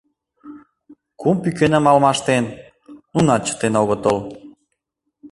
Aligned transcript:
Кум 1.19 1.35
пӱкеным 1.43 1.85
алмаштен— 1.91 2.45
нунат 3.13 3.41
чытен 3.47 3.73
огытыл. 3.81 4.17